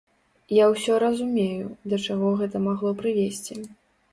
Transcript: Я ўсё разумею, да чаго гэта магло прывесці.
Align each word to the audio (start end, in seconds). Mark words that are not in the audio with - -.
Я 0.55 0.65
ўсё 0.71 0.95
разумею, 1.03 1.67
да 1.93 1.99
чаго 2.07 2.33
гэта 2.41 2.63
магло 2.67 2.95
прывесці. 3.03 3.63